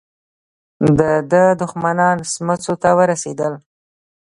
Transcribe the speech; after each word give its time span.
د 0.97 0.99
ده 1.31 1.43
دښمنان 1.61 2.17
سموڅې 2.33 2.73
ته 2.81 2.89
ورسېدل. 2.97 3.53